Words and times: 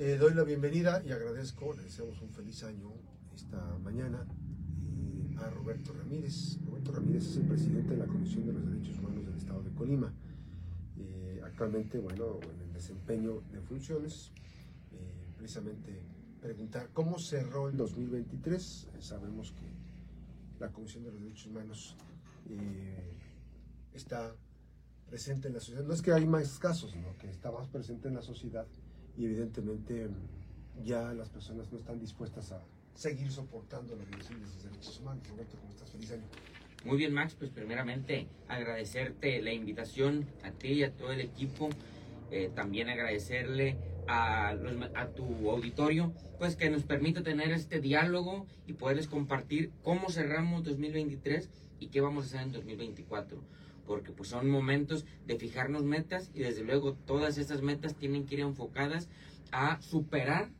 Eh, 0.00 0.16
doy 0.16 0.32
la 0.32 0.44
bienvenida 0.44 1.02
y 1.04 1.10
agradezco, 1.10 1.74
le 1.74 1.82
deseamos 1.82 2.22
un 2.22 2.30
feliz 2.30 2.62
año 2.62 2.92
esta 3.34 3.58
mañana 3.78 4.24
eh, 4.80 5.36
a 5.38 5.50
Roberto 5.50 5.92
Ramírez. 5.92 6.56
Roberto 6.64 6.92
Ramírez 6.92 7.26
es 7.26 7.38
el 7.38 7.48
presidente 7.48 7.94
de 7.94 7.96
la 7.96 8.06
Comisión 8.06 8.46
de 8.46 8.52
los 8.52 8.64
Derechos 8.64 8.96
Humanos 9.00 9.26
del 9.26 9.36
Estado 9.36 9.60
de 9.60 9.72
Colima. 9.72 10.14
Eh, 11.00 11.42
actualmente, 11.44 11.98
bueno, 11.98 12.38
en 12.44 12.60
el 12.60 12.72
desempeño 12.72 13.42
de 13.50 13.60
funciones, 13.60 14.30
precisamente 15.36 16.00
preguntar 16.40 16.90
cómo 16.92 17.18
cerró 17.18 17.68
el 17.68 17.76
2023. 17.76 18.90
sabemos 19.00 19.50
que 19.50 19.66
la 20.60 20.70
Comisión 20.70 21.02
de 21.02 21.10
los 21.10 21.20
Derechos 21.20 21.46
Humanos 21.46 21.96
está 23.92 24.32
presente 25.10 25.48
en 25.48 25.54
la 25.54 25.60
sociedad. 25.60 25.82
No 25.82 25.92
es 25.92 26.02
que 26.02 26.12
hay 26.12 26.24
más 26.24 26.56
casos, 26.60 26.92
sino 26.92 27.18
que 27.18 27.28
está 27.28 27.50
más 27.50 27.66
presente 27.66 28.06
en 28.06 28.14
la 28.14 28.22
sociedad 28.22 28.68
y 29.18 29.24
evidentemente 29.24 30.08
ya 30.84 31.12
las 31.12 31.28
personas 31.28 31.70
no 31.72 31.78
están 31.78 31.98
dispuestas 31.98 32.52
a 32.52 32.62
seguir 32.94 33.30
soportando 33.32 33.96
la 33.96 34.04
violación 34.04 34.40
de 34.40 34.70
derechos 34.70 35.00
humanos. 35.00 35.26
Roberto, 35.28 35.56
¿cómo 35.58 35.72
estás? 35.72 35.90
Feliz 35.90 36.12
año. 36.12 36.22
Muy 36.84 36.96
bien, 36.96 37.12
Max, 37.12 37.34
pues 37.36 37.50
primeramente 37.50 38.28
agradecerte 38.46 39.42
la 39.42 39.52
invitación 39.52 40.26
a 40.44 40.52
ti 40.52 40.68
y 40.68 40.84
a 40.84 40.92
todo 40.92 41.10
el 41.10 41.20
equipo. 41.20 41.68
Eh, 42.30 42.50
también 42.54 42.88
agradecerle 42.88 43.76
a, 44.06 44.50
a, 44.50 45.08
tu 45.08 45.50
auditorio, 45.50 46.12
pues 46.38 46.54
que 46.54 46.70
nos 46.70 46.84
permite 46.84 47.20
tener 47.22 47.50
este 47.50 47.80
diálogo 47.80 48.46
y 48.66 48.74
poderles 48.74 49.08
compartir 49.08 49.72
cómo 49.82 50.10
cerramos 50.10 50.62
2023 50.62 51.50
y 51.80 51.88
qué 51.88 52.00
vamos 52.00 52.24
a 52.24 52.26
hacer 52.28 52.42
en 52.42 52.52
2024 52.52 53.42
porque 53.88 54.12
pues 54.12 54.28
son 54.28 54.50
momentos 54.50 55.06
de 55.26 55.38
fijarnos 55.38 55.82
metas 55.82 56.30
y 56.34 56.40
desde 56.40 56.62
luego 56.62 56.92
todas 56.92 57.38
estas 57.38 57.62
metas 57.62 57.96
tienen 57.96 58.26
que 58.26 58.34
ir 58.34 58.40
enfocadas 58.42 59.08
a 59.50 59.80
superar 59.80 60.50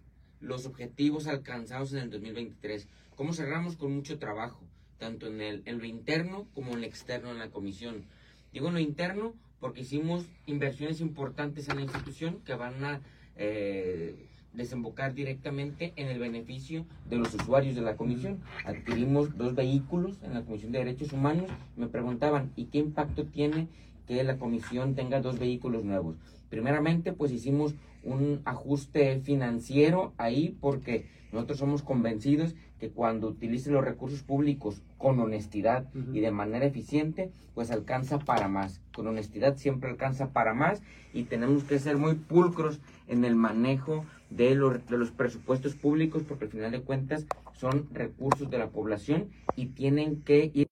los 0.41 0.65
objetivos 0.65 1.27
alcanzados 1.27 1.93
en 1.93 1.99
el 1.99 2.11
2023. 2.11 2.89
¿Cómo 3.15 3.35
cerramos 3.35 3.77
con 3.77 3.95
mucho 3.95 4.19
trabajo, 4.19 4.65
tanto 4.97 5.27
en, 5.27 5.43
el, 5.43 5.63
lo 5.67 5.85
interno 5.85 6.49
como 6.55 6.73
en 6.73 6.81
lo 6.81 6.87
externo 6.87 7.31
en 7.31 7.39
la 7.39 7.51
comisión? 7.51 8.07
Digo 8.51 8.69
en 8.69 8.75
lo 8.75 8.81
interno 8.81 9.35
porque 9.61 9.83
hicimos 9.83 10.25
inversiones 10.47 11.01
importantes 11.03 11.69
en 11.69 11.77
la 11.77 11.83
institución 11.83 12.41
que 12.47 12.55
van 12.55 12.83
a 12.83 13.03
eh, 13.37 14.28
desembocar 14.53 15.15
directamente 15.15 15.93
en 15.97 16.09
el 16.09 16.19
beneficio 16.19 16.85
de 17.09 17.17
los 17.17 17.35
usuarios 17.35 17.75
de 17.75 17.83
la 17.83 17.97
comisión. 17.97 18.41
Adquirimos 18.65 19.37
dos 19.37 19.55
vehículos 19.55 20.19
en 20.23 20.35
la 20.35 20.43
Comisión 20.43 20.73
de 20.73 20.79
Derechos 20.79 21.13
Humanos. 21.13 21.51
Me 21.77 21.87
preguntaban, 21.87 22.53
¿y 22.57 22.67
qué 22.67 22.79
impacto 22.79 23.25
tiene 23.25 23.69
que 24.07 24.23
la 24.25 24.39
comisión 24.39 24.95
tenga 24.95 25.21
dos 25.21 25.39
vehículos 25.39 25.85
nuevos? 25.85 26.17
Primeramente, 26.51 27.13
pues 27.13 27.31
hicimos 27.31 27.75
un 28.05 28.41
ajuste 28.45 29.21
financiero 29.21 30.13
ahí 30.17 30.57
porque 30.61 31.07
nosotros 31.33 31.59
somos 31.59 31.83
convencidos 31.83 32.55
que 32.79 32.91
cuando 32.91 33.29
utilice 33.29 33.71
los 33.71 33.85
recursos 33.85 34.23
públicos 34.23 34.83
con 34.97 35.19
honestidad 35.21 35.87
y 36.13 36.21
de 36.21 36.31
manera 36.31 36.67
eficiente, 36.67 37.31
pues 37.55 37.71
alcanza 37.71 38.19
para 38.19 38.49
más. 38.49 38.81
Con 38.95 39.07
honestidad 39.07 39.57
siempre 39.57 39.91
alcanza 39.91 40.33
para 40.33 40.55
más 40.55 40.83
y 41.13 41.25
tenemos 41.25 41.65
que 41.65 41.79
ser 41.79 41.97
muy 41.97 42.15
pulcros 42.15 42.81
en 43.09 43.25
el 43.25 43.35
manejo 43.35 44.05
de 44.31 44.55
los, 44.55 44.87
de 44.87 44.99
los 44.99 45.11
presupuestos 45.11 45.75
públicos 45.75 46.23
porque 46.27 46.45
al 46.45 46.51
final 46.51 46.71
de 46.71 46.83
cuentas 46.83 47.27
son 47.55 47.89
recursos 47.93 48.49
de 48.51 48.59
la 48.59 48.69
población 48.71 49.31
y 49.57 49.67
tienen 49.67 50.23
que 50.23 50.51
ir 50.55 50.69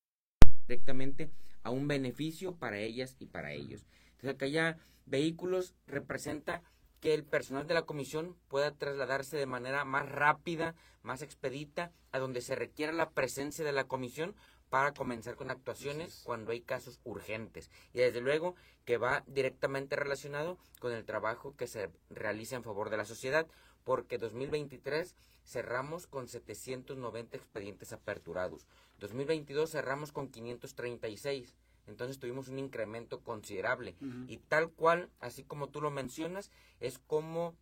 directamente 0.69 1.31
a 1.63 1.71
un 1.71 1.89
beneficio 1.89 2.55
para 2.55 2.79
ellas 2.79 3.17
y 3.19 3.27
para 3.27 3.53
ellos. 3.53 3.85
Entonces, 4.13 4.39
que 4.39 4.45
haya 4.45 4.79
vehículos 5.07 5.75
representa 5.87 6.63
que 7.01 7.15
el 7.15 7.25
personal 7.25 7.67
de 7.67 7.75
la 7.75 7.83
comisión 7.83 8.37
pueda 8.49 8.73
trasladarse 8.73 9.37
de 9.37 9.47
manera 9.47 9.85
más 9.85 10.09
rápida, 10.09 10.75
más 11.03 11.23
expedita, 11.23 11.93
a 12.13 12.19
donde 12.19 12.41
se 12.41 12.55
requiera 12.55 12.93
la 12.93 13.11
presencia 13.11 13.65
de 13.65 13.73
la 13.73 13.85
comisión 13.85 14.35
para 14.71 14.95
comenzar 14.95 15.37
con 15.37 15.51
actuaciones 15.51 16.23
cuando 16.25 16.53
hay 16.53 16.61
casos 16.61 17.01
urgentes. 17.05 17.71
Y 17.93 17.99
desde 17.99 18.21
luego 18.21 18.57
que 18.85 18.99
va 18.99 19.23
directamente 19.27 19.97
relacionado 19.97 20.59
con 20.81 20.93
el 20.93 21.05
trabajo 21.05 21.55
que 21.57 21.67
se 21.67 21.91
realiza 22.11 22.57
en 22.57 22.65
favor 22.65 22.91
de 22.91 22.97
la 22.97 23.05
sociedad, 23.05 23.47
porque 23.85 24.19
2023 24.19 25.15
cerramos 25.45 26.07
con 26.07 26.27
790 26.27 27.37
expedientes 27.37 27.93
aperturados. 27.93 28.67
2022 28.99 29.71
cerramos 29.71 30.11
con 30.11 30.29
536 30.29 31.55
entonces 31.87 32.19
tuvimos 32.19 32.49
un 32.49 32.59
incremento 32.59 33.21
considerable. 33.21 33.97
Y 34.27 34.39
tal 34.39 34.71
cual, 34.71 35.09
así 35.21 35.45
como 35.45 35.69
tú 35.69 35.81
lo 35.81 35.91
mencionas, 35.91 36.51
es 36.81 36.99
como 36.99 37.55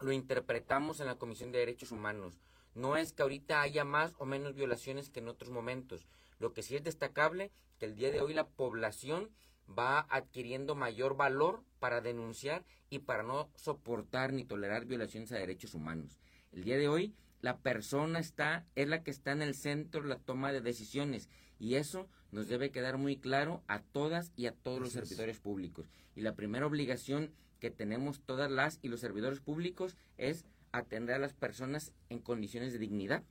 lo 0.00 0.12
interpretamos 0.12 1.00
en 1.00 1.06
la 1.06 1.16
Comisión 1.16 1.52
de 1.52 1.58
Derechos 1.58 1.92
Humanos. 1.92 2.38
No 2.74 2.96
es 2.96 3.12
que 3.12 3.22
ahorita 3.22 3.62
haya 3.62 3.84
más 3.84 4.14
o 4.18 4.26
menos 4.26 4.54
violaciones 4.54 5.10
que 5.10 5.20
en 5.20 5.28
otros 5.28 5.50
momentos. 5.50 6.06
Lo 6.38 6.52
que 6.52 6.62
sí 6.62 6.76
es 6.76 6.84
destacable, 6.84 7.50
que 7.78 7.86
el 7.86 7.96
día 7.96 8.10
de 8.10 8.20
hoy 8.20 8.34
la 8.34 8.46
población 8.46 9.30
va 9.78 10.06
adquiriendo 10.08 10.74
mayor 10.74 11.16
valor 11.16 11.62
para 11.78 12.00
denunciar 12.00 12.64
y 12.88 13.00
para 13.00 13.22
no 13.22 13.50
soportar 13.56 14.32
ni 14.32 14.44
tolerar 14.44 14.84
violaciones 14.84 15.32
a 15.32 15.36
derechos 15.36 15.74
humanos. 15.74 16.18
El 16.52 16.64
día 16.64 16.76
de 16.76 16.88
hoy 16.88 17.14
la 17.40 17.58
persona 17.58 18.18
está 18.18 18.66
es 18.74 18.88
la 18.88 19.02
que 19.02 19.10
está 19.10 19.32
en 19.32 19.42
el 19.42 19.54
centro 19.54 20.02
de 20.02 20.08
la 20.08 20.18
toma 20.18 20.52
de 20.52 20.60
decisiones 20.60 21.28
y 21.58 21.76
eso 21.76 22.08
nos 22.32 22.48
debe 22.48 22.70
quedar 22.70 22.98
muy 22.98 23.16
claro 23.16 23.62
a 23.66 23.80
todas 23.80 24.32
y 24.36 24.46
a 24.46 24.52
todos 24.52 24.80
los 24.80 24.92
servidores 24.92 25.38
públicos. 25.38 25.90
Y 26.14 26.22
la 26.22 26.34
primera 26.34 26.66
obligación 26.66 27.32
que 27.58 27.70
tenemos 27.70 28.20
todas 28.20 28.50
las 28.50 28.78
y 28.82 28.88
los 28.88 29.00
servidores 29.00 29.40
públicos 29.40 29.96
es 30.16 30.44
atender 30.72 31.16
a 31.16 31.20
las 31.20 31.34
personas 31.34 31.92
en 32.08 32.18
condiciones 32.18 32.72
de 32.72 32.78
dignidad. 32.78 33.22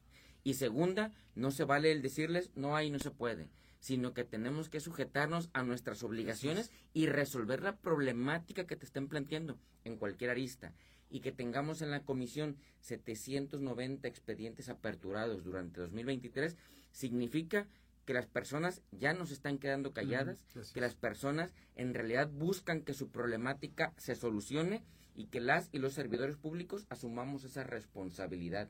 Y 0.43 0.53
segunda, 0.53 1.11
no 1.35 1.51
se 1.51 1.65
vale 1.65 1.91
el 1.91 2.01
decirles 2.01 2.51
no 2.55 2.75
hay, 2.75 2.89
no 2.89 2.99
se 2.99 3.11
puede, 3.11 3.49
sino 3.79 4.13
que 4.13 4.23
tenemos 4.23 4.69
que 4.69 4.79
sujetarnos 4.79 5.49
a 5.53 5.63
nuestras 5.63 6.03
obligaciones 6.03 6.71
y 6.93 7.07
resolver 7.07 7.61
la 7.61 7.75
problemática 7.77 8.65
que 8.65 8.75
te 8.75 8.85
estén 8.85 9.07
planteando 9.07 9.57
en 9.83 9.97
cualquier 9.97 10.31
arista. 10.31 10.73
Y 11.11 11.21
que 11.21 11.31
tengamos 11.31 11.81
en 11.81 11.89
la 11.89 12.03
comisión 12.03 12.57
790 12.81 14.07
expedientes 14.07 14.69
aperturados 14.69 15.43
durante 15.43 15.81
2023 15.81 16.55
significa 16.91 17.67
que 18.09 18.13
las 18.15 18.25
personas 18.25 18.81
ya 18.89 19.13
no 19.13 19.27
se 19.27 19.35
están 19.35 19.59
quedando 19.59 19.93
calladas, 19.93 20.43
que 20.73 20.81
las 20.81 20.95
personas 20.95 21.53
en 21.75 21.93
realidad 21.93 22.27
buscan 22.27 22.81
que 22.81 22.95
su 22.95 23.11
problemática 23.11 23.93
se 23.97 24.15
solucione 24.15 24.83
y 25.13 25.27
que 25.27 25.39
las 25.39 25.69
y 25.71 25.77
los 25.77 25.93
servidores 25.93 26.35
públicos 26.35 26.87
asumamos 26.89 27.43
esa 27.43 27.63
responsabilidad. 27.63 28.67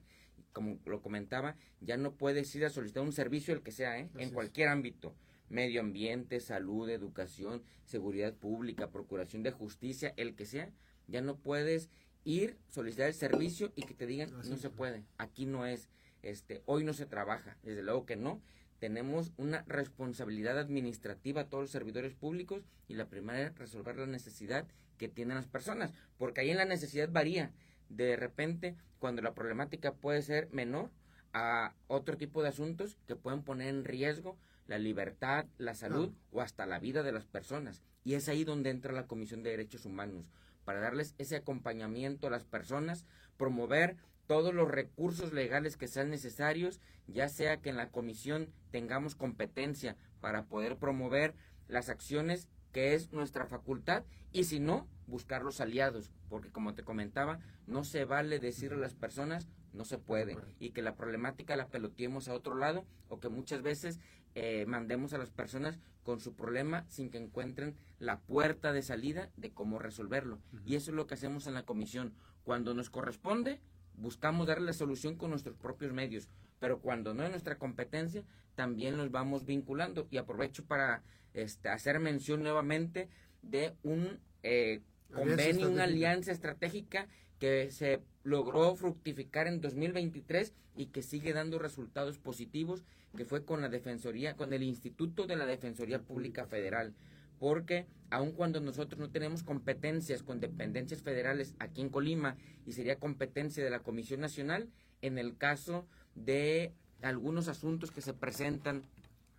Como 0.52 0.78
lo 0.86 1.02
comentaba, 1.02 1.56
ya 1.80 1.96
no 1.96 2.16
puedes 2.16 2.54
ir 2.54 2.66
a 2.66 2.70
solicitar 2.70 3.02
un 3.02 3.14
servicio 3.14 3.54
el 3.54 3.62
que 3.62 3.72
sea, 3.72 3.98
¿eh? 3.98 4.10
en 4.18 4.32
cualquier 4.32 4.68
ámbito. 4.68 5.16
Medio 5.48 5.80
ambiente, 5.80 6.42
salud, 6.42 6.90
educación, 6.90 7.64
seguridad 7.86 8.34
pública, 8.34 8.92
procuración 8.92 9.42
de 9.42 9.52
justicia, 9.52 10.14
el 10.18 10.36
que 10.36 10.48
sea, 10.48 10.70
ya 11.08 11.22
no 11.22 11.38
puedes 11.38 11.90
ir, 12.26 12.58
solicitar 12.68 13.08
el 13.08 13.14
servicio 13.14 13.72
y 13.78 13.84
que 13.84 13.94
te 13.94 14.06
digan 14.06 14.32
no 14.34 14.58
se 14.58 14.70
puede, 14.70 15.06
aquí 15.18 15.46
no 15.46 15.66
es, 15.66 15.88
este, 16.24 16.62
hoy 16.66 16.84
no 16.84 16.92
se 16.92 17.06
trabaja, 17.06 17.56
desde 17.64 17.84
luego 17.84 18.06
que 18.06 18.18
no, 18.18 18.42
tenemos 18.80 19.32
una 19.38 19.64
responsabilidad 19.68 20.58
administrativa 20.58 21.42
a 21.42 21.50
todos 21.50 21.64
los 21.64 21.72
servidores 21.72 22.14
públicos 22.14 22.64
y 22.88 22.96
la 22.96 23.10
primera 23.10 23.42
es 23.42 23.56
resolver 23.56 23.98
la 23.98 24.08
necesidad 24.08 24.66
que 24.98 25.08
tienen 25.08 25.38
las 25.38 25.48
personas, 25.48 25.94
porque 26.18 26.42
ahí 26.42 26.50
en 26.50 26.58
la 26.58 26.66
necesidad 26.66 27.10
varía. 27.12 27.52
De 27.90 28.16
repente, 28.16 28.76
cuando 29.00 29.22
la 29.22 29.34
problemática 29.34 29.94
puede 29.94 30.22
ser 30.22 30.50
menor 30.52 30.90
a 31.34 31.74
otro 31.88 32.18
tipo 32.18 32.42
de 32.42 32.50
asuntos 32.50 32.98
que 33.08 33.16
pueden 33.16 33.44
poner 33.44 33.70
en 33.70 33.86
riesgo 33.86 34.38
la 34.68 34.78
libertad, 34.78 35.46
la 35.58 35.74
salud 35.74 36.14
o 36.32 36.42
hasta 36.42 36.66
la 36.66 36.80
vida 36.80 37.04
de 37.04 37.12
las 37.12 37.26
personas. 37.26 37.82
Y 38.04 38.14
es 38.14 38.30
ahí 38.30 38.44
donde 38.44 38.70
entra 38.70 38.94
la 38.94 39.08
Comisión 39.08 39.44
de 39.44 39.50
Derechos 39.50 39.86
Humanos, 39.86 40.32
para 40.64 40.80
darles 40.80 41.16
ese 41.18 41.36
acompañamiento 41.36 42.28
a 42.28 42.30
las 42.30 42.46
personas, 42.46 43.06
promover 43.38 43.98
todos 44.30 44.54
los 44.54 44.70
recursos 44.70 45.34
legales 45.34 45.76
que 45.76 45.88
sean 45.88 46.12
necesarios, 46.12 46.80
ya 47.08 47.30
sea 47.30 47.62
que 47.62 47.72
en 47.72 47.78
la 47.78 47.90
comisión 47.90 48.54
tengamos 48.70 49.16
competencia 49.16 49.98
para 50.22 50.46
poder 50.46 50.78
promover 50.78 51.34
las 51.68 51.90
acciones 51.90 52.48
que 52.72 52.94
es 52.94 53.12
nuestra 53.12 53.48
facultad 53.48 54.04
y 54.32 54.44
si 54.44 54.60
no, 54.60 54.88
buscar 55.08 55.42
los 55.42 55.62
aliados, 55.62 56.12
porque 56.30 56.52
como 56.52 56.76
te 56.76 56.84
comentaba, 56.84 57.40
no 57.66 57.84
se 57.84 58.06
vale 58.06 58.38
decirle 58.38 58.78
a 58.78 58.82
las 58.82 58.94
personas 58.94 59.50
no 59.74 59.84
se 59.84 59.98
puede 59.98 60.38
y 60.60 60.72
que 60.72 60.84
la 60.84 60.96
problemática 60.96 61.56
la 61.56 61.70
peloteemos 61.70 62.28
a 62.28 62.36
otro 62.36 62.54
lado 62.54 62.86
o 63.08 63.20
que 63.20 63.30
muchas 63.30 63.64
veces 63.64 64.00
eh, 64.36 64.66
mandemos 64.68 65.12
a 65.14 65.18
las 65.18 65.32
personas 65.32 65.80
con 66.04 66.20
su 66.20 66.36
problema 66.36 66.86
sin 66.88 67.10
que 67.10 67.18
encuentren 67.18 67.76
la 67.98 68.20
puerta 68.20 68.74
de 68.74 68.84
salida 68.84 69.32
de 69.38 69.50
cómo 69.50 69.80
resolverlo. 69.80 70.38
Y 70.68 70.76
eso 70.76 70.92
es 70.92 70.96
lo 70.96 71.08
que 71.08 71.16
hacemos 71.16 71.48
en 71.48 71.56
la 71.56 71.66
comisión. 71.66 72.14
Cuando 72.44 72.76
nos 72.76 72.92
corresponde, 72.92 73.60
buscamos 74.00 74.48
darle 74.48 74.66
la 74.66 74.74
solución 74.74 75.16
con 75.16 75.30
nuestros 75.30 75.56
propios 75.56 75.94
medios, 75.94 76.30
pero 76.60 76.80
cuando 76.80 77.14
no 77.14 77.24
es 77.24 77.30
nuestra 77.30 77.58
competencia, 77.58 78.24
también 78.56 78.98
nos 78.98 79.12
vamos 79.12 79.46
vinculando. 79.46 80.08
Y 80.12 80.18
aprovecho 80.18 80.66
para 80.66 81.04
este, 81.34 81.70
hacer 81.70 82.00
mención 82.00 82.44
nuevamente 82.44 83.10
de 83.42 83.74
un 83.84 84.20
eh, 84.44 84.82
convenio, 85.14 85.70
una 85.70 85.86
alianza 85.86 86.32
estratégica 86.32 87.08
que 87.40 87.72
se 87.72 88.02
logró 88.24 88.76
fructificar 88.76 89.48
en 89.48 89.62
2023 89.62 90.54
y 90.76 90.88
que 90.88 91.02
sigue 91.02 91.34
dando 91.34 91.60
resultados 91.60 92.18
positivos, 92.18 92.84
que 93.16 93.26
fue 93.26 93.44
con 93.44 93.62
la 93.62 93.70
Defensoría, 93.70 94.36
con 94.36 94.54
el 94.54 94.64
Instituto 94.64 95.26
de 95.26 95.36
la 95.36 95.46
Defensoría 95.46 96.00
Pública 96.00 96.46
Federal. 96.46 96.94
Porque 97.40 97.88
aun 98.10 98.32
cuando 98.32 98.60
nosotros 98.60 99.00
no 99.00 99.10
tenemos 99.10 99.44
competencias 99.44 100.24
con 100.24 100.40
dependencias 100.40 101.02
federales 101.02 101.56
aquí 101.60 101.82
en 101.82 101.90
Colima 101.90 102.36
y 102.66 102.74
sería 102.74 103.00
competencia 103.00 103.64
de 103.64 103.70
la 103.70 103.80
Comisión 103.80 104.20
Nacional, 104.20 104.70
en 105.02 105.18
el 105.18 105.38
caso 105.38 105.86
de 106.16 106.74
algunos 107.02 107.48
asuntos 107.48 107.92
que 107.92 108.02
se 108.02 108.14
presentan 108.14 108.84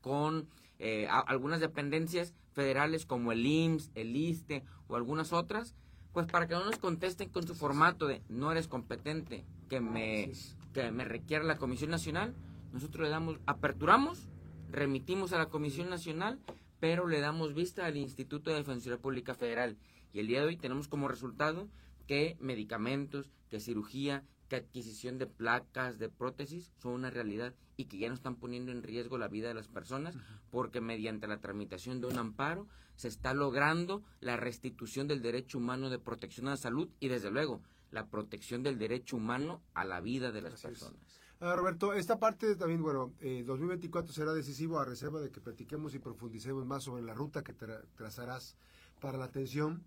con 0.01 0.49
eh, 0.79 1.09
algunas 1.11 1.61
dependencias 1.61 2.33
federales 2.53 3.05
como 3.07 3.33
el 3.33 3.45
IMSS, 3.45 3.91
el 3.95 4.17
ISTE 4.17 4.65
o 4.89 4.97
algunas 4.97 5.33
otras, 5.33 5.75
pues 6.13 6.27
para 6.27 6.49
que 6.49 6.55
no 6.55 6.65
nos 6.65 6.79
contesten 6.79 7.29
con 7.29 7.47
su 7.47 7.55
formato 7.55 8.07
de 8.07 8.23
no 8.29 8.51
eres 8.51 8.67
competente 8.67 9.45
que 9.69 9.81
me, 9.81 10.33
que 10.73 10.91
me 10.91 11.05
requiera 11.05 11.45
la 11.45 11.59
Comisión 11.59 11.91
Nacional, 11.91 12.35
nosotros 12.73 13.05
le 13.05 13.11
damos, 13.11 13.39
aperturamos, 13.47 14.27
remitimos 14.71 15.33
a 15.33 15.39
la 15.39 15.47
Comisión 15.47 15.91
Nacional, 15.91 16.39
pero 16.81 17.07
le 17.07 17.21
damos 17.21 17.55
vista 17.55 17.87
al 17.87 17.97
Instituto 17.97 18.51
de 18.51 18.57
Defensoría 18.57 18.99
Pública 18.99 19.35
Federal. 19.35 19.77
Y 20.13 20.19
el 20.19 20.27
día 20.27 20.41
de 20.41 20.47
hoy 20.47 20.57
tenemos 20.57 20.89
como 20.89 21.07
resultado 21.07 21.69
que 22.07 22.37
medicamentos, 22.41 23.31
que 23.51 23.61
cirugía, 23.61 24.25
que 24.49 24.57
adquisición 24.57 25.19
de 25.19 25.27
placas, 25.27 25.99
de 25.99 26.09
prótesis, 26.09 26.73
son 26.79 26.93
una 26.93 27.11
realidad 27.11 27.55
y 27.77 27.85
que 27.85 27.99
ya 27.99 28.09
no 28.09 28.15
están 28.15 28.35
poniendo 28.35 28.73
en 28.73 28.83
riesgo 28.83 29.17
la 29.17 29.29
vida 29.29 29.49
de 29.49 29.55
las 29.55 29.69
personas 29.69 30.17
porque 30.51 30.81
mediante 30.81 31.29
la 31.29 31.41
tramitación 31.41 32.01
de 32.01 32.09
un 32.09 32.19
amparo 32.19 32.67
se 32.97 33.09
está 33.09 33.33
logrando 33.33 34.03
la 34.21 34.37
restitución 34.37 35.07
del 35.07 35.23
derecho 35.23 35.59
humano 35.59 35.89
de 35.89 35.99
protección 35.99 36.49
a 36.49 36.51
la 36.51 36.57
salud 36.57 36.89
y 36.99 37.09
desde 37.09 37.31
luego 37.31 37.63
la 37.91 38.09
protección 38.09 38.63
del 38.63 38.79
derecho 38.79 39.17
humano 39.17 39.63
a 39.73 39.85
la 39.85 40.01
vida 40.01 40.33
de 40.33 40.43
las 40.43 40.61
personas. 40.61 41.01
Ah, 41.41 41.57
Roberto, 41.57 41.95
esta 41.95 42.19
parte 42.19 42.55
también, 42.55 42.83
bueno, 42.83 43.15
eh, 43.21 43.43
2024 43.47 44.13
será 44.13 44.33
decisivo 44.35 44.79
a 44.79 44.85
reserva 44.85 45.21
de 45.21 45.31
que 45.31 45.41
platiquemos 45.41 45.95
y 45.95 45.99
profundicemos 45.99 46.67
más 46.67 46.85
sobre 46.85 47.03
la 47.03 47.15
ruta 47.15 47.43
que 47.43 47.55
trazarás 47.97 48.57
para 49.01 49.17
la 49.19 49.25
atención. 49.25 49.83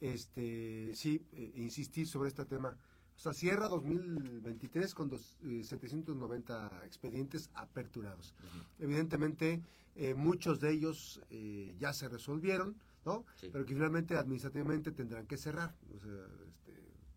Este, 0.00 0.94
sí, 0.94 1.22
eh, 1.32 1.52
insistir 1.56 2.06
sobre 2.06 2.28
este 2.28 2.44
tema 2.44 2.76
o 3.16 3.20
sea, 3.20 3.32
cierra 3.32 3.68
2023 3.68 4.94
con 4.94 5.08
dos, 5.08 5.38
790 5.40 6.66
eh, 6.66 6.86
expedientes 6.86 7.48
aperturados. 7.54 8.34
Evidentemente, 8.78 9.62
eh, 9.94 10.14
muchos 10.14 10.60
de 10.60 10.72
ellos 10.72 11.20
eh, 11.30 11.74
ya 11.78 11.92
se 11.92 12.08
resolvieron, 12.08 12.76
¿no? 13.04 13.24
Pero 13.40 13.64
que 13.64 13.74
finalmente 13.74 14.16
administrativamente 14.16 14.90
tendrán 14.90 15.26
que 15.26 15.36
cerrar, 15.36 15.74
o 15.94 15.98
sea, 16.00 16.10
este, 16.48 16.72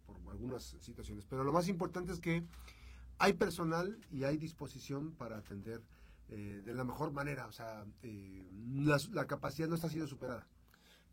por 0.06 0.18
algunas 0.32 0.76
situaciones. 0.80 1.26
Pero 1.26 1.44
lo 1.44 1.52
más 1.52 1.68
importante 1.68 2.12
es 2.12 2.20
que 2.20 2.44
hay 3.20 3.34
personal 3.34 3.98
y 4.12 4.24
hay 4.24 4.38
disposición 4.38 5.14
para 5.14 5.38
atender 5.38 5.82
de 6.28 6.74
la 6.74 6.84
mejor 6.84 7.12
manera. 7.12 7.48
O 7.48 7.52
sea, 7.52 7.86
la, 8.04 9.00
la, 9.12 9.28
capacidad 9.28 9.68
no 9.68 9.76
está 9.76 9.90
siendo 9.90 10.08
superada. 10.08 10.46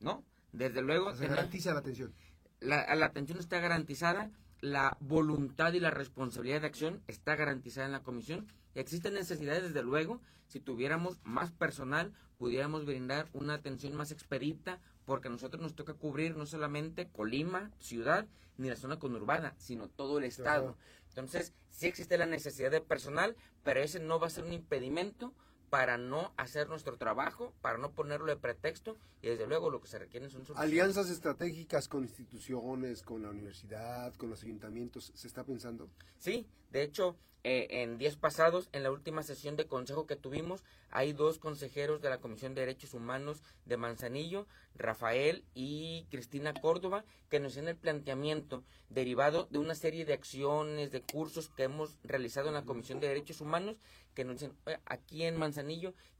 No, 0.01 0.25
desde 0.53 0.83
luego. 0.83 1.15
se 1.15 1.29
garantiza 1.29 1.73
la 1.73 1.81
atención. 1.81 2.13
La, 2.61 2.95
la 2.95 3.07
atención 3.07 3.39
está 3.39 3.61
garantizada 3.61 4.31
la 4.65 4.97
voluntad 5.01 5.75
y 5.75 5.81
la 5.81 5.91
responsabilidad 5.91 6.63
de 6.63 6.67
acción 6.67 7.03
está 7.07 7.37
garantizada 7.37 7.87
en 7.87 7.93
la 7.93 8.03
comisión. 8.03 8.47
Existen 8.75 9.13
necesidades, 9.13 9.63
desde 9.63 9.83
luego, 9.83 10.23
si 10.47 10.59
tuviéramos 10.59 11.19
más 11.23 11.53
personal, 11.53 12.15
pudiéramos 12.39 12.87
brindar 12.87 13.29
una 13.35 13.55
atención 13.55 13.95
más 13.95 14.11
expedita, 14.11 14.81
porque 15.05 15.29
a 15.29 15.31
nosotros 15.31 15.63
nos 15.63 15.75
toca 15.75 15.93
cubrir 15.93 16.37
no 16.37 16.47
solamente 16.47 17.09
Colima, 17.09 17.71
ciudad, 17.79 18.27
ni 18.57 18.71
la 18.71 18.77
zona 18.77 18.99
conurbana, 18.99 19.55
sino 19.59 19.89
todo 19.89 20.19
el 20.19 20.25
estado. 20.25 20.77
Entonces, 21.15 21.55
sí 21.71 21.87
existe 21.87 22.19
la 22.19 22.27
necesidad 22.27 22.73
de 22.73 22.81
personal, 22.81 23.37
pero 23.63 23.81
ese 23.81 24.01
no 24.01 24.19
va 24.19 24.27
a 24.27 24.31
ser 24.31 24.43
un 24.43 24.53
impedimento 24.53 25.33
para 25.75 25.99
no 25.99 26.33
hacer 26.37 26.69
nuestro 26.69 26.97
trabajo, 26.99 27.53
para 27.61 27.79
no 27.79 27.91
ponerlo 27.91 28.27
de 28.27 28.37
pretexto 28.37 28.97
y 29.23 29.27
desde 29.27 29.49
luego 29.49 29.71
lo 29.71 29.81
que 29.81 29.89
se 29.89 29.99
requiere 29.99 30.31
son 30.31 30.47
soluciones. 30.47 30.63
Alianzas 30.63 31.11
estratégicas 31.11 31.89
con 31.89 32.05
instituciones, 32.05 33.03
con 33.03 33.23
la 33.23 33.31
universidad, 33.31 34.15
con 34.15 34.31
los 34.31 34.45
ayuntamientos, 34.45 35.11
¿se 35.17 35.27
está 35.27 35.43
pensando? 35.43 35.89
Sí, 36.17 36.47
de 36.71 36.85
hecho, 36.85 37.17
eh, 37.43 37.83
en 37.83 37.99
días 37.99 38.15
pasados, 38.15 38.69
en 38.71 38.85
la 38.85 38.93
última 38.93 39.25
sesión 39.25 39.57
de 39.57 39.67
consejo 39.67 40.07
que 40.07 40.15
tuvimos, 40.15 40.63
hay 40.91 41.13
dos 41.13 41.41
consejeros 41.41 42.01
de 42.01 42.09
la 42.09 42.19
Comisión 42.19 42.55
de 42.55 42.61
Derechos 42.61 42.95
Humanos 42.95 43.43
de 43.65 43.77
Manzanillo, 43.77 44.47
Rafael 44.77 45.45
y 45.55 46.07
Cristina 46.09 46.55
Córdoba, 46.55 47.05
que 47.29 47.41
nos 47.41 47.53
hacen 47.53 47.67
el 47.67 47.77
planteamiento 47.77 48.63
derivado 48.91 49.49
de 49.51 49.59
una 49.59 49.75
serie 49.75 50.05
de 50.05 50.15
acciones, 50.15 50.93
de 50.93 51.03
cursos 51.03 51.49
que 51.49 51.65
hemos 51.65 51.99
realizado 52.05 52.47
en 52.47 52.55
la 52.55 52.65
Comisión 52.65 53.01
de 53.01 53.09
Derechos 53.09 53.41
Humanos, 53.41 53.77
que 54.15 54.25
nos 54.25 54.37
dicen, 54.37 54.55
aquí 54.87 55.25
en 55.25 55.37
Manzanillo 55.37 55.64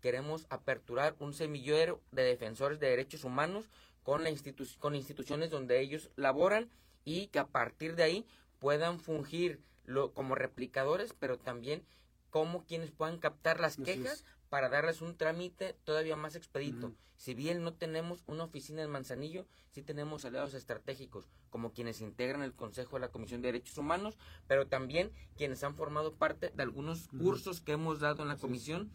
queremos 0.01 0.47
aperturar 0.51 1.17
un 1.19 1.33
semillero 1.33 2.01
de 2.13 2.25
defensores 2.25 2.81
de 2.81 2.89
derechos 2.89 3.25
humanos 3.25 3.71
con, 4.03 4.25
la 4.25 4.31
con 4.79 4.95
instituciones 4.95 5.51
donde 5.51 5.81
ellos 5.81 6.11
laboran 6.17 6.71
y 7.05 7.29
que 7.29 7.39
a 7.39 7.47
partir 7.47 7.97
de 7.97 8.03
ahí 8.03 8.27
puedan 8.59 8.99
fungir 8.99 9.61
lo, 9.85 10.13
como 10.13 10.35
replicadores, 10.35 11.15
pero 11.19 11.39
también 11.39 11.85
como 12.31 12.65
quienes 12.65 12.91
puedan 12.91 13.19
captar 13.19 13.61
las 13.61 13.77
quejas 13.77 14.25
para 14.49 14.69
darles 14.69 15.03
un 15.03 15.17
trámite 15.17 15.77
todavía 15.85 16.17
más 16.17 16.37
expedito. 16.37 16.93
Si 17.17 17.35
bien 17.35 17.63
no 17.63 17.75
tenemos 17.75 18.23
una 18.27 18.45
oficina 18.45 18.83
en 18.83 18.91
Manzanillo, 18.91 19.47
sí 19.71 19.83
tenemos 19.83 20.25
aliados 20.25 20.55
estratégicos, 20.55 21.29
como 21.51 21.73
quienes 21.73 22.01
integran 22.01 22.43
el 22.43 22.53
Consejo 22.53 22.97
de 22.97 23.01
la 23.01 23.09
Comisión 23.09 23.41
de 23.41 23.49
Derechos 23.49 23.79
Humanos, 23.79 24.17
pero 24.47 24.67
también 24.67 25.11
quienes 25.37 25.63
han 25.65 25.75
formado 25.75 26.15
parte 26.15 26.51
de 26.55 26.63
algunos 26.63 27.09
cursos 27.09 27.61
que 27.61 27.73
hemos 27.73 28.01
dado 28.01 28.23
en 28.23 28.29
la 28.29 28.37
comisión. 28.37 28.91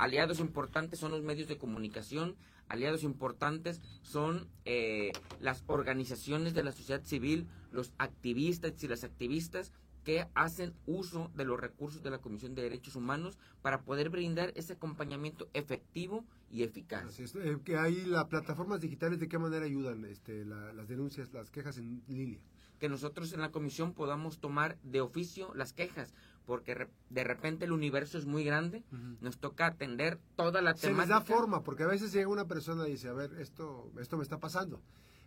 Aliados 0.00 0.40
importantes 0.40 0.98
son 0.98 1.10
los 1.10 1.22
medios 1.22 1.46
de 1.46 1.58
comunicación, 1.58 2.34
aliados 2.68 3.02
importantes 3.02 3.82
son 4.00 4.48
eh, 4.64 5.12
las 5.40 5.62
organizaciones 5.66 6.54
de 6.54 6.62
la 6.62 6.72
sociedad 6.72 7.04
civil, 7.04 7.46
los 7.70 7.92
activistas 7.98 8.82
y 8.82 8.88
las 8.88 9.04
activistas, 9.04 9.72
que 10.02 10.26
hacen 10.34 10.72
uso 10.86 11.30
de 11.34 11.44
los 11.44 11.60
recursos 11.60 12.02
de 12.02 12.08
la 12.08 12.16
Comisión 12.16 12.54
de 12.54 12.62
Derechos 12.62 12.96
Humanos 12.96 13.36
para 13.60 13.82
poder 13.82 14.08
brindar 14.08 14.54
ese 14.56 14.72
acompañamiento 14.72 15.50
efectivo 15.52 16.24
y 16.50 16.62
eficaz. 16.62 17.20
Eh, 17.20 17.58
que 17.62 17.76
hay 17.76 18.06
las 18.06 18.24
plataformas 18.24 18.80
digitales, 18.80 19.20
¿de 19.20 19.28
qué 19.28 19.38
manera 19.38 19.66
ayudan 19.66 20.06
este, 20.06 20.46
las 20.46 20.88
denuncias, 20.88 21.30
las 21.34 21.50
quejas 21.50 21.76
en 21.76 22.02
línea? 22.08 22.40
Que 22.78 22.88
nosotros 22.88 23.34
en 23.34 23.40
la 23.40 23.50
comisión 23.50 23.92
podamos 23.92 24.38
tomar 24.38 24.78
de 24.82 25.02
oficio 25.02 25.52
las 25.54 25.74
quejas, 25.74 26.14
porque 26.50 26.88
de 27.10 27.24
repente 27.24 27.64
el 27.64 27.72
universo 27.72 28.18
es 28.18 28.26
muy 28.26 28.44
grande, 28.44 28.82
nos 29.20 29.38
toca 29.38 29.66
atender 29.66 30.18
toda 30.34 30.60
la 30.60 30.74
temática. 30.74 30.88
Se 30.88 31.08
les 31.08 31.08
da 31.08 31.20
forma, 31.20 31.62
porque 31.62 31.84
a 31.84 31.86
veces 31.86 32.12
llega 32.12 32.28
una 32.28 32.48
persona 32.48 32.88
y 32.88 32.92
dice, 32.92 33.08
a 33.08 33.12
ver, 33.12 33.32
esto, 33.38 33.92
esto 34.00 34.16
me 34.16 34.24
está 34.24 34.38
pasando. 34.38 34.82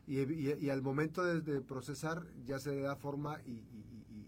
Y, 0.06 0.20
y, 0.20 0.70
al 0.70 0.82
momento 0.82 1.24
de, 1.24 1.62
procesar 1.62 2.28
ya 2.44 2.60
se 2.60 2.72
le 2.72 2.82
da 2.82 2.98
forma 2.98 3.40
y 3.46 3.64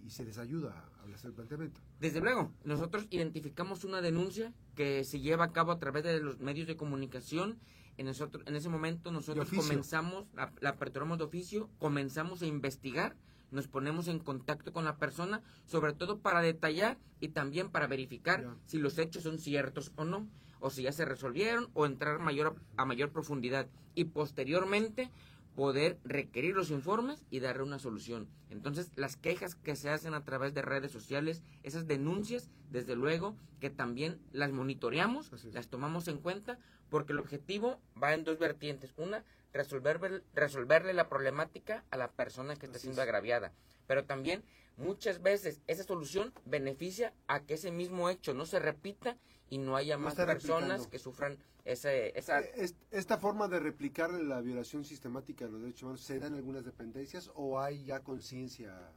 y 0.05 0.11
se 0.11 0.23
les 0.23 0.37
ayuda 0.37 0.85
a 0.99 1.13
hacer 1.13 1.29
el 1.29 1.33
planteamiento. 1.33 1.81
Desde 1.99 2.21
luego, 2.21 2.51
nosotros 2.63 3.07
identificamos 3.09 3.83
una 3.83 4.01
denuncia 4.01 4.53
que 4.75 5.03
se 5.03 5.19
lleva 5.19 5.45
a 5.45 5.51
cabo 5.51 5.71
a 5.71 5.79
través 5.79 6.03
de 6.03 6.19
los 6.19 6.39
medios 6.39 6.67
de 6.67 6.75
comunicación. 6.75 7.59
En, 7.97 8.05
nosotros, 8.05 8.43
en 8.45 8.55
ese 8.55 8.69
momento 8.69 9.11
nosotros 9.11 9.49
comenzamos, 9.49 10.27
la, 10.35 10.53
la 10.59 10.71
aperturamos 10.71 11.17
de 11.17 11.23
oficio, 11.23 11.69
comenzamos 11.79 12.41
a 12.41 12.45
investigar, 12.45 13.15
nos 13.51 13.67
ponemos 13.67 14.07
en 14.07 14.19
contacto 14.19 14.73
con 14.73 14.85
la 14.85 14.97
persona, 14.97 15.41
sobre 15.65 15.93
todo 15.93 16.19
para 16.19 16.41
detallar 16.41 16.97
y 17.19 17.29
también 17.29 17.69
para 17.69 17.87
verificar 17.87 18.55
si 18.65 18.77
los 18.77 18.97
hechos 18.97 19.23
son 19.23 19.39
ciertos 19.39 19.91
o 19.95 20.05
no, 20.05 20.27
o 20.59 20.69
si 20.69 20.83
ya 20.83 20.91
se 20.91 21.05
resolvieron 21.05 21.69
o 21.73 21.85
entrar 21.85 22.19
mayor, 22.19 22.55
a 22.77 22.85
mayor 22.85 23.11
profundidad. 23.11 23.67
Y 23.93 24.05
posteriormente 24.05 25.09
poder 25.55 25.97
requerir 26.03 26.55
los 26.55 26.69
informes 26.69 27.23
y 27.29 27.39
darle 27.39 27.63
una 27.63 27.79
solución. 27.79 28.27
Entonces, 28.49 28.91
las 28.95 29.15
quejas 29.15 29.55
que 29.55 29.75
se 29.75 29.89
hacen 29.89 30.13
a 30.13 30.23
través 30.23 30.53
de 30.53 30.61
redes 30.61 30.91
sociales, 30.91 31.43
esas 31.63 31.87
denuncias, 31.87 32.49
desde 32.69 32.95
luego 32.95 33.37
que 33.59 33.69
también 33.69 34.19
las 34.33 34.51
monitoreamos, 34.51 35.31
las 35.53 35.67
tomamos 35.69 36.07
en 36.07 36.17
cuenta, 36.17 36.59
porque 36.89 37.13
el 37.13 37.19
objetivo 37.19 37.79
va 38.01 38.13
en 38.13 38.23
dos 38.23 38.39
vertientes. 38.39 38.93
Una, 38.97 39.23
resolver, 39.53 40.23
resolverle 40.33 40.93
la 40.93 41.09
problemática 41.09 41.83
a 41.91 41.97
la 41.97 42.11
persona 42.11 42.55
que 42.55 42.65
está 42.65 42.79
siendo 42.79 43.01
agraviada. 43.01 43.51
Pero 43.87 44.05
también, 44.05 44.43
muchas 44.77 45.21
veces, 45.21 45.61
esa 45.67 45.83
solución 45.83 46.33
beneficia 46.45 47.13
a 47.27 47.41
que 47.41 47.55
ese 47.55 47.71
mismo 47.71 48.09
hecho 48.09 48.33
no 48.33 48.45
se 48.45 48.59
repita 48.59 49.17
y 49.49 49.57
no 49.57 49.75
haya 49.75 49.97
más 49.97 50.15
personas 50.15 50.87
que 50.87 50.99
sufran 50.99 51.37
ese, 51.65 52.17
esa... 52.17 52.41
Eh, 52.41 52.71
¿Esta 52.91 53.17
forma 53.17 53.47
de 53.47 53.59
replicar 53.59 54.11
la 54.11 54.41
violación 54.41 54.83
sistemática 54.83 55.45
de 55.45 55.51
los 55.51 55.61
derechos 55.61 55.83
humanos 55.83 56.01
se 56.01 56.19
da 56.19 56.27
en 56.27 56.35
algunas 56.35 56.63
dependencias 56.63 57.31
o 57.35 57.59
hay 57.59 57.85
ya 57.85 58.01
conciencia 58.01 58.91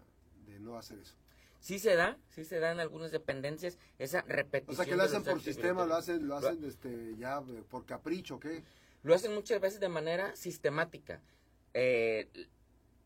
de 0.46 0.58
no 0.60 0.76
hacer 0.76 0.98
eso? 0.98 1.14
Sí 1.60 1.78
se 1.78 1.96
da, 1.96 2.18
sí 2.28 2.44
se 2.44 2.60
da 2.60 2.72
en 2.72 2.80
algunas 2.80 3.10
dependencias 3.10 3.78
esa 3.98 4.22
repetición. 4.22 4.74
O 4.74 4.76
sea, 4.76 4.86
que 4.86 4.96
lo 4.96 5.02
hacen 5.02 5.24
por 5.24 5.40
sistema, 5.40 5.86
lo 5.86 5.94
hacen, 5.94 6.26
lo 6.28 6.36
hacen 6.36 6.64
este, 6.64 7.16
ya 7.18 7.38
eh, 7.38 7.62
por 7.68 7.84
capricho, 7.84 8.38
¿qué? 8.38 8.62
Lo 9.02 9.14
hacen 9.14 9.34
muchas 9.34 9.60
veces 9.60 9.80
de 9.80 9.88
manera 9.88 10.34
sistemática. 10.36 11.20
Eh, 11.74 12.28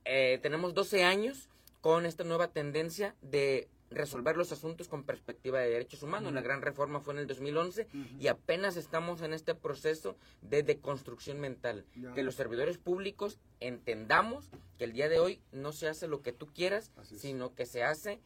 eh, 0.05 0.39
tenemos 0.43 0.75
12 0.75 1.05
años 1.05 1.49
con 1.81 2.07
esta 2.07 2.25
nueva 2.25 2.49
tendencia 2.49 3.15
de 3.23 3.69
resolver 3.91 4.37
los 4.37 4.53
asuntos 4.53 4.89
con 4.89 5.05
perspectiva 5.05 5.61
de 5.61 5.71
derechos 5.71 6.03
humanos. 6.03 6.33
La 6.33 6.41
gran 6.41 6.63
reforma 6.63 7.01
fue 7.01 7.15
en 7.15 7.21
el 7.21 7.27
2011 7.27 7.87
y 8.19 8.27
apenas 8.29 8.77
estamos 8.77 9.23
en 9.23 9.33
este 9.33 9.55
proceso 9.55 10.17
de 10.41 10.63
deconstrucción 10.63 11.41
mental. 11.41 11.85
Ya. 11.97 12.13
Que 12.15 12.23
los 12.23 12.35
servidores 12.35 12.79
públicos 12.79 13.39
entendamos 13.61 14.51
que 14.79 14.85
el 14.85 14.93
día 14.93 15.09
de 15.09 15.19
hoy 15.19 15.41
no 15.53 15.73
se 15.73 15.89
hace 15.89 16.09
lo 16.09 16.23
que 16.23 16.33
tú 16.33 16.47
quieras, 16.47 16.93
sino 17.03 17.55
que 17.55 17.67
se 17.67 17.83
hace 17.83 18.21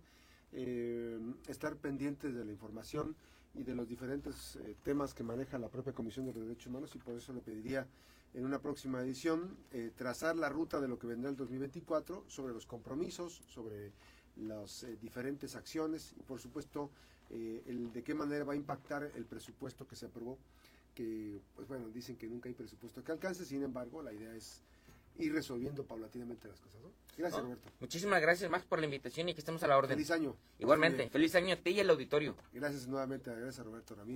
eh, 0.52 1.19
estar 1.49 1.76
pendientes 1.76 2.35
de 2.35 2.45
la 2.45 2.52
información 2.52 3.17
y 3.55 3.62
de 3.62 3.75
los 3.75 3.88
diferentes 3.88 4.57
eh, 4.57 4.76
temas 4.83 5.14
que 5.14 5.23
maneja 5.23 5.59
la 5.59 5.69
propia 5.69 5.93
Comisión 5.93 6.26
de 6.26 6.35
los 6.35 6.43
Derechos 6.43 6.67
Humanos 6.67 6.95
y 6.95 6.99
por 6.99 7.14
eso 7.14 7.33
le 7.33 7.41
pediría 7.41 7.87
en 8.35 8.45
una 8.45 8.61
próxima 8.61 9.00
edición 9.00 9.57
eh, 9.73 9.91
trazar 9.95 10.37
la 10.37 10.49
ruta 10.49 10.81
de 10.81 10.88
lo 10.88 10.99
que 10.99 11.07
vendrá 11.07 11.31
el 11.31 11.37
2024 11.37 12.25
sobre 12.29 12.55
los 12.55 12.67
compromisos, 12.67 13.43
sobre 13.47 13.93
las 14.37 14.85
eh, 14.85 14.97
diferentes 15.01 15.55
acciones 15.57 16.15
y 16.19 16.23
por 16.23 16.41
supuesto 16.41 16.91
eh, 17.31 17.62
el 17.67 17.93
de 17.93 18.03
qué 18.03 18.15
manera 18.15 18.45
va 18.45 18.53
a 18.55 18.57
impactar 18.57 19.11
el 19.15 19.25
presupuesto 19.27 19.87
que 19.87 19.97
se 19.97 20.07
aprobó 20.07 20.39
que 20.95 21.41
pues 21.57 21.69
bueno 21.69 21.89
dicen 21.89 22.17
que 22.17 22.27
nunca 22.27 22.49
hay 22.49 22.55
presupuesto 22.55 23.03
que 23.03 23.12
alcance 23.12 23.45
sin 23.45 23.62
embargo 23.62 24.03
la 24.03 24.12
idea 24.12 24.35
es 24.35 24.62
ir 25.19 25.33
resolviendo 25.33 25.85
paulatinamente 25.85 26.49
las 26.49 26.61
cosas 26.61 26.81
¿no? 26.83 26.91
gracias 27.17 27.43
¿No? 27.43 27.49
Roberto 27.49 27.71
Muchísimas 27.81 28.21
gracias 28.23 28.51
más 28.51 28.65
por 28.65 28.79
la 28.79 28.87
invitación 28.87 29.29
y 29.29 29.35
que 29.35 29.41
estemos 29.41 29.62
a 29.62 29.67
la 29.69 29.77
orden. 29.77 29.91
feliz 29.97 30.11
año 30.11 30.37
Igualmente, 30.59 31.09
feliz 31.11 31.35
año 31.35 31.55
a 31.55 31.57
ti 31.57 31.71
y 31.71 31.81
al 31.81 31.91
auditorio. 31.91 32.35
gracias 32.53 32.87
nuevamente 32.89 33.31
gracias 33.31 33.59
a 33.61 33.62
Roberto 33.65 33.95
Ramírez 33.95 34.11